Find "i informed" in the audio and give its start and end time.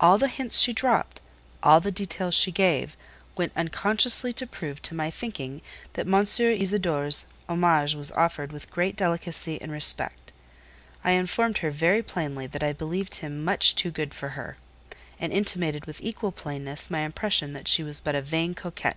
11.04-11.58